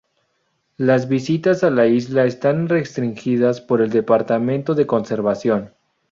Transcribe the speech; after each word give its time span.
Las 0.77 1.07
visitas 1.07 1.63
a 1.63 1.69
las 1.69 1.87
islas 1.91 2.25
están 2.25 2.67
restringidas 2.67 3.61
por 3.61 3.83
el 3.83 3.91
Departamento 3.91 4.73
de 4.73 4.87
Conservación. 4.87 5.75